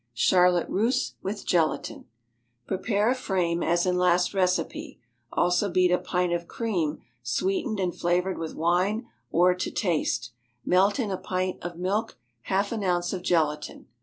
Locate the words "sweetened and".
7.21-7.93